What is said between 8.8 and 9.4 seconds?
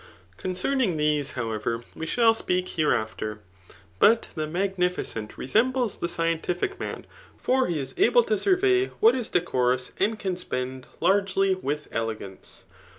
what is